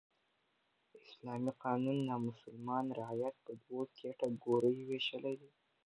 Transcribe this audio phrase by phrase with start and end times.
[1.05, 5.51] اسلامي قانون نامسلمان رعیت په دوو کېټه ګوریو ویشلى دئ.